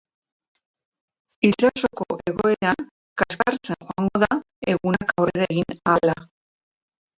Itsasoko 1.49 2.07
egoera 2.31 2.73
kaskartzen 3.23 3.81
joango 3.89 4.23
da, 4.25 4.41
egunak 4.75 5.17
aurrera 5.19 5.51
egin 5.57 5.81
ahala. 5.93 6.19